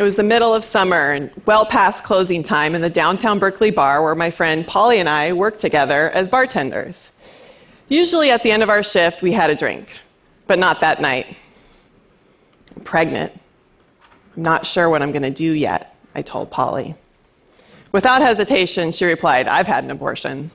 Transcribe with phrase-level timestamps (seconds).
[0.00, 3.70] It was the middle of summer and well past closing time in the downtown Berkeley
[3.70, 7.10] bar where my friend Polly and I worked together as bartenders.
[7.90, 9.88] Usually at the end of our shift, we had a drink,
[10.46, 11.36] but not that night.
[12.74, 13.38] I'm pregnant.
[14.36, 16.94] I'm not sure what I'm going to do yet, I told Polly.
[17.92, 20.50] Without hesitation, she replied, I've had an abortion.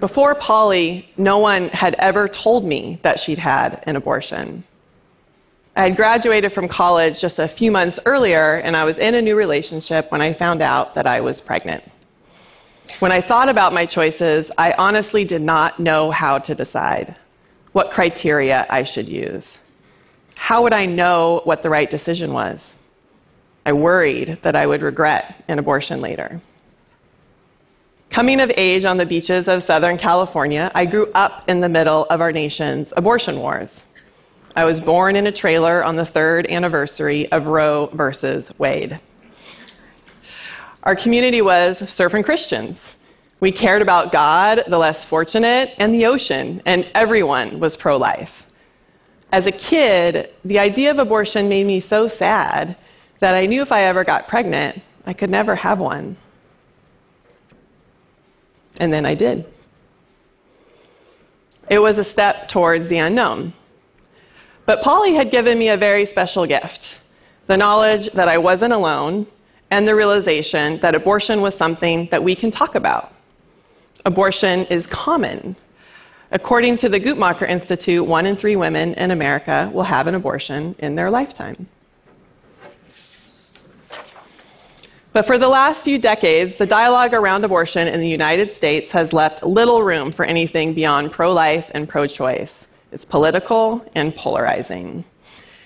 [0.00, 4.64] Before Polly, no one had ever told me that she'd had an abortion.
[5.76, 9.20] I had graduated from college just a few months earlier, and I was in a
[9.20, 11.84] new relationship when I found out that I was pregnant.
[13.00, 17.14] When I thought about my choices, I honestly did not know how to decide
[17.72, 19.58] what criteria I should use.
[20.34, 22.74] How would I know what the right decision was?
[23.66, 26.40] I worried that I would regret an abortion later.
[28.08, 32.06] Coming of age on the beaches of Southern California, I grew up in the middle
[32.06, 33.84] of our nation's abortion wars.
[34.56, 38.98] I was born in a trailer on the third anniversary of Roe versus Wade.
[40.82, 42.94] Our community was surfing Christians.
[43.38, 48.46] We cared about God, the less fortunate, and the ocean, and everyone was pro life.
[49.30, 52.76] As a kid, the idea of abortion made me so sad
[53.18, 56.16] that I knew if I ever got pregnant, I could never have one.
[58.80, 59.44] And then I did.
[61.68, 63.52] It was a step towards the unknown.
[64.66, 67.02] But Polly had given me a very special gift
[67.46, 69.24] the knowledge that I wasn't alone,
[69.70, 73.12] and the realization that abortion was something that we can talk about.
[74.04, 75.54] Abortion is common.
[76.32, 80.74] According to the Guttmacher Institute, one in three women in America will have an abortion
[80.80, 81.68] in their lifetime.
[85.12, 89.12] But for the last few decades, the dialogue around abortion in the United States has
[89.12, 92.66] left little room for anything beyond pro life and pro choice.
[92.92, 95.04] It's political and polarizing.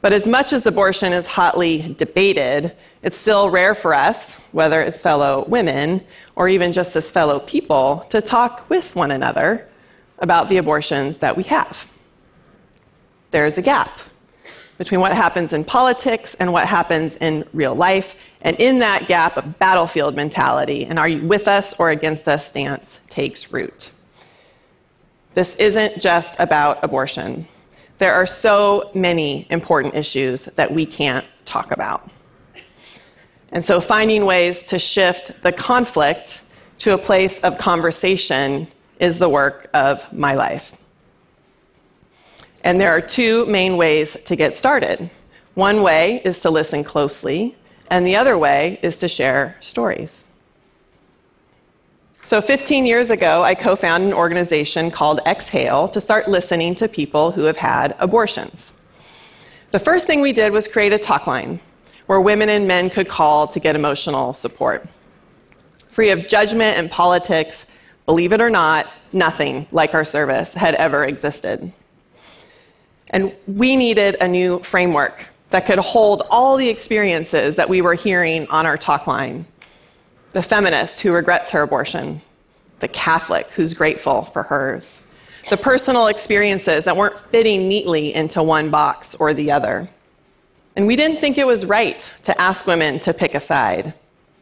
[0.00, 5.00] But as much as abortion is hotly debated, it's still rare for us, whether as
[5.00, 6.04] fellow women
[6.34, 9.68] or even just as fellow people, to talk with one another
[10.18, 11.88] about the abortions that we have.
[13.30, 14.00] There's a gap
[14.78, 18.16] between what happens in politics and what happens in real life.
[18.40, 22.48] And in that gap, a battlefield mentality, and are you with us or against us
[22.48, 23.92] stance takes root.
[25.34, 27.46] This isn't just about abortion.
[27.98, 32.10] There are so many important issues that we can't talk about.
[33.52, 36.42] And so, finding ways to shift the conflict
[36.78, 38.66] to a place of conversation
[38.98, 40.76] is the work of my life.
[42.64, 45.10] And there are two main ways to get started.
[45.54, 47.56] One way is to listen closely,
[47.90, 50.24] and the other way is to share stories.
[52.24, 56.86] So, 15 years ago, I co founded an organization called Exhale to start listening to
[56.88, 58.74] people who have had abortions.
[59.72, 61.58] The first thing we did was create a talk line
[62.06, 64.86] where women and men could call to get emotional support.
[65.88, 67.66] Free of judgment and politics,
[68.06, 71.72] believe it or not, nothing like our service had ever existed.
[73.10, 77.94] And we needed a new framework that could hold all the experiences that we were
[77.94, 79.44] hearing on our talk line
[80.32, 82.20] the feminist who regrets her abortion,
[82.80, 85.02] the Catholic who's grateful for hers,
[85.50, 89.88] the personal experiences that weren't fitting neatly into one box or the other.
[90.76, 93.92] And we didn't think it was right to ask women to pick a side.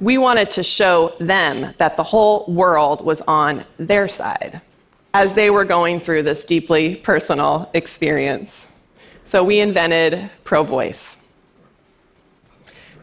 [0.00, 4.60] We wanted to show them that the whole world was on their side
[5.12, 8.66] as they were going through this deeply personal experience.
[9.24, 11.16] So we invented Pro Voice.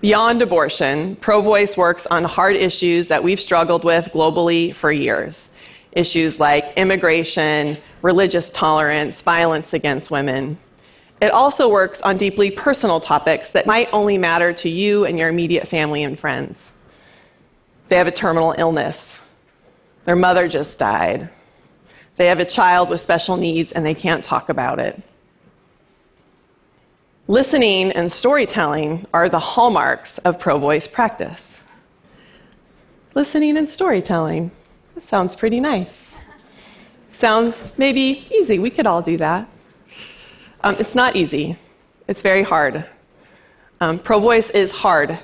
[0.02, 5.50] Beyond abortion, Pro Voice works on hard issues that we've struggled with globally for years.
[5.92, 10.58] Issues like immigration, religious tolerance, violence against women.
[11.22, 15.30] It also works on deeply personal topics that might only matter to you and your
[15.30, 16.74] immediate family and friends.
[17.90, 19.22] They have a terminal illness.
[20.06, 21.30] Their mother just died.
[22.16, 25.00] They have a child with special needs and they can't talk about it.
[27.32, 31.62] Listening and storytelling are the hallmarks of pro voice practice.
[33.16, 34.52] Listening and storytelling.
[34.96, 36.14] That sounds pretty nice.
[37.14, 38.60] Sounds maybe easy.
[38.60, 39.48] We could all do that.
[40.62, 41.56] Um, it's not easy,
[42.10, 42.84] it's very hard.
[43.80, 45.18] Um, pro voice is hard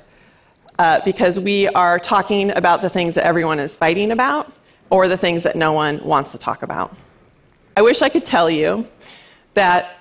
[0.80, 4.50] uh, because we are talking about the things that everyone is fighting about
[4.90, 6.96] or the things that no one wants to talk about.
[7.76, 8.86] I wish I could tell you
[9.56, 9.97] that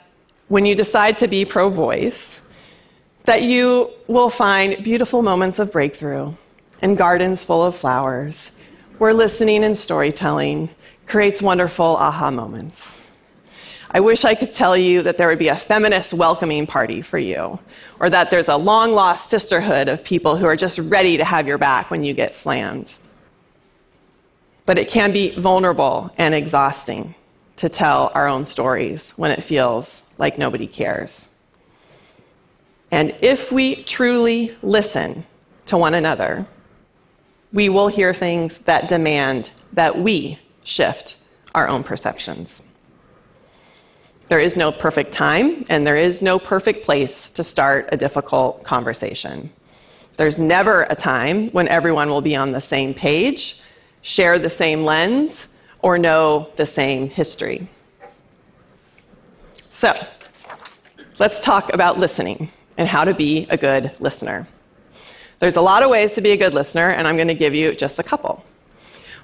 [0.48, 2.40] when you decide to be pro voice,
[3.24, 6.32] that you will find beautiful moments of breakthrough
[6.80, 8.52] and gardens full of flowers
[8.98, 10.70] where listening and storytelling
[11.06, 12.98] creates wonderful aha moments.
[13.90, 17.18] I wish I could tell you that there would be a feminist welcoming party for
[17.18, 17.58] you,
[18.00, 21.46] or that there's a long lost sisterhood of people who are just ready to have
[21.46, 22.94] your back when you get slammed.
[24.66, 27.14] But it can be vulnerable and exhausting
[27.56, 31.28] to tell our own stories when it feels like nobody cares.
[32.90, 35.24] And if we truly listen
[35.66, 36.46] to one another,
[37.52, 41.16] we will hear things that demand that we shift
[41.54, 42.62] our own perceptions.
[44.28, 48.64] There is no perfect time, and there is no perfect place to start a difficult
[48.64, 49.50] conversation.
[50.16, 53.60] There's never a time when everyone will be on the same page,
[54.02, 55.46] share the same lens,
[55.80, 57.68] or know the same history.
[59.76, 59.94] So,
[61.18, 64.48] let's talk about listening and how to be a good listener.
[65.38, 67.54] There's a lot of ways to be a good listener, and I'm going to give
[67.54, 68.42] you just a couple.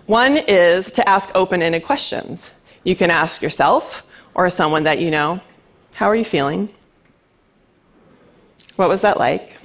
[0.05, 2.51] One is to ask open ended questions.
[2.85, 4.05] You can ask yourself
[4.35, 5.41] or someone that you know,
[5.95, 6.69] How are you feeling?
[8.77, 9.57] What was that like?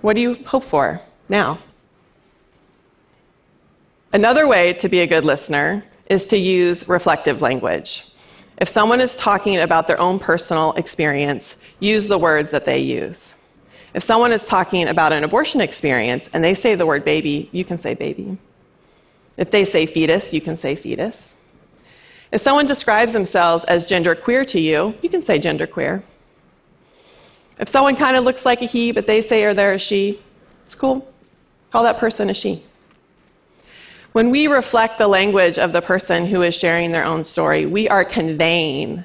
[0.00, 1.60] What do you hope for now?
[4.12, 8.11] Another way to be a good listener is to use reflective language.
[8.62, 13.34] If someone is talking about their own personal experience, use the words that they use.
[13.92, 17.64] If someone is talking about an abortion experience and they say the word baby, you
[17.64, 18.38] can say baby.
[19.36, 21.34] If they say fetus, you can say fetus.
[22.30, 26.04] If someone describes themselves as genderqueer to you, you can say genderqueer.
[27.58, 30.22] If someone kind of looks like a he, but they say or they're a she,
[30.64, 31.12] it's cool.
[31.72, 32.62] Call that person a she.
[34.12, 37.88] When we reflect the language of the person who is sharing their own story, we
[37.88, 39.04] are conveying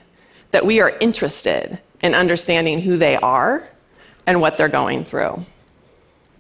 [0.52, 3.68] that we are interested in understanding who they are
[4.26, 5.46] and what they're going through.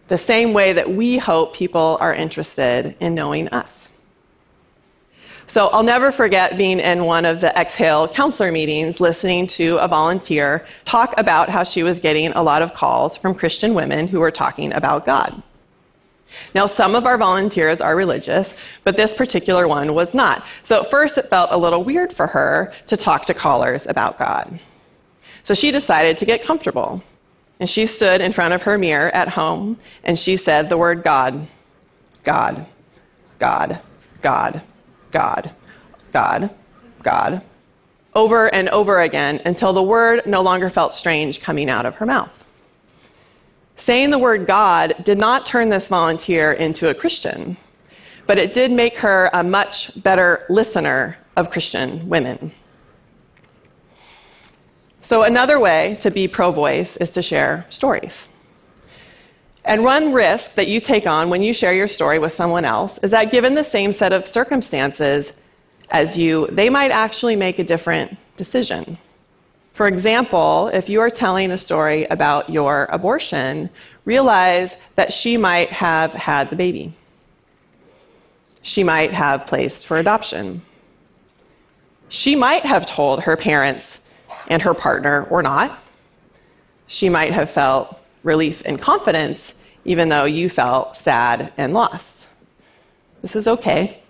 [0.09, 3.91] The same way that we hope people are interested in knowing us.
[5.49, 9.87] So I'll never forget being in one of the Exhale counselor meetings, listening to a
[9.87, 14.19] volunteer talk about how she was getting a lot of calls from Christian women who
[14.19, 15.41] were talking about God.
[16.53, 18.53] Now, some of our volunteers are religious,
[18.83, 20.45] but this particular one was not.
[20.63, 24.17] So at first, it felt a little weird for her to talk to callers about
[24.17, 24.59] God.
[25.43, 27.01] So she decided to get comfortable.
[27.59, 31.03] And she stood in front of her mirror at home and she said the word
[31.03, 31.47] God,
[32.23, 32.65] God,
[33.39, 33.79] God,
[34.21, 34.61] God,
[35.11, 35.51] God,
[36.11, 36.49] God,
[37.01, 37.41] God,
[38.13, 42.05] over and over again until the word no longer felt strange coming out of her
[42.05, 42.46] mouth.
[43.77, 47.55] Saying the word God did not turn this volunteer into a Christian,
[48.25, 52.51] but it did make her a much better listener of Christian women.
[54.99, 58.27] So, another way to be pro voice is to share stories.
[59.63, 62.97] And one risk that you take on when you share your story with someone else
[63.03, 65.33] is that given the same set of circumstances
[65.91, 68.97] as you, they might actually make a different decision.
[69.77, 73.69] For example, if you are telling a story about your abortion,
[74.05, 76.95] realize that she might have had the baby.
[78.63, 80.63] She might have placed for adoption.
[82.09, 83.99] She might have told her parents
[84.49, 85.77] and her partner or not.
[86.87, 89.53] She might have felt relief and confidence,
[89.85, 92.29] even though you felt sad and lost.
[93.21, 94.01] This is okay.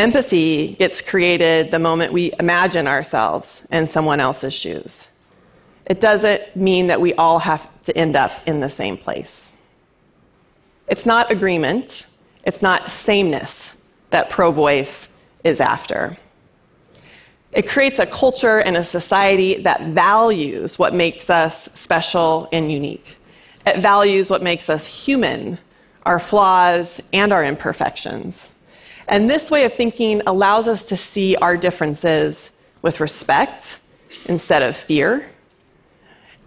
[0.00, 5.10] Empathy gets created the moment we imagine ourselves in someone else's shoes.
[5.84, 9.52] It doesn't mean that we all have to end up in the same place.
[10.88, 12.06] It's not agreement,
[12.46, 13.76] it's not sameness
[14.08, 15.10] that pro voice
[15.44, 16.16] is after.
[17.52, 23.18] It creates a culture and a society that values what makes us special and unique.
[23.66, 25.58] It values what makes us human,
[26.06, 28.48] our flaws, and our imperfections.
[29.10, 33.80] And this way of thinking allows us to see our differences with respect
[34.26, 35.28] instead of fear.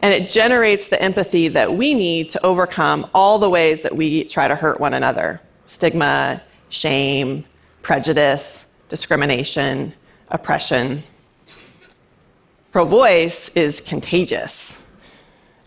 [0.01, 4.23] And it generates the empathy that we need to overcome all the ways that we
[4.23, 7.43] try to hurt one another stigma, shame,
[7.81, 9.93] prejudice, discrimination,
[10.29, 11.03] oppression.
[12.71, 14.77] Pro voice is contagious.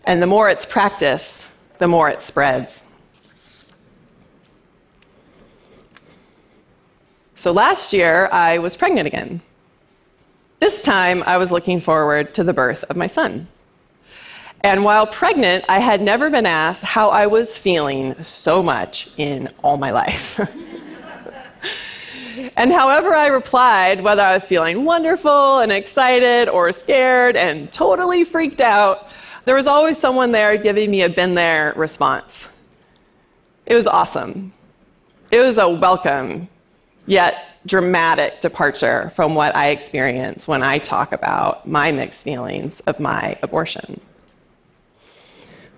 [0.05, 2.83] And the more it's practiced, the more it spreads.
[7.37, 9.41] So last year, I was pregnant again.
[10.57, 13.47] This time, I was looking forward to the birth of my son.
[14.61, 19.49] And while pregnant, I had never been asked how I was feeling so much in
[19.63, 20.39] all my life.
[22.55, 28.23] And however I replied, whether I was feeling wonderful and excited or scared and totally
[28.23, 29.09] freaked out,
[29.45, 32.47] there was always someone there giving me a been there response.
[33.65, 34.53] It was awesome.
[35.31, 36.47] It was a welcome,
[37.07, 42.99] yet dramatic departure from what I experience when I talk about my mixed feelings of
[42.99, 43.99] my abortion.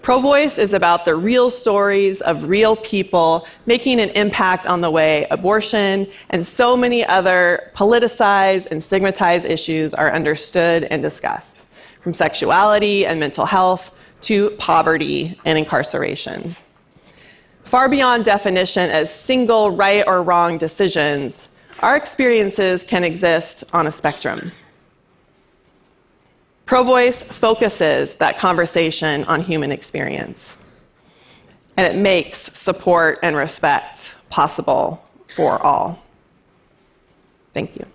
[0.02, 4.90] Pro Voice is about the real stories of real people making an impact on the
[4.90, 11.66] way abortion and so many other politicized and stigmatized issues are understood and discussed,
[12.02, 16.56] from sexuality and mental health to poverty and incarceration.
[17.70, 21.50] Far beyond definition as single right or wrong decisions,
[21.82, 24.52] our experiences can exist on a spectrum.
[26.66, 30.58] ProVoice focuses that conversation on human experience,
[31.78, 36.02] and it makes support and respect possible for all.
[37.54, 37.86] Thank you.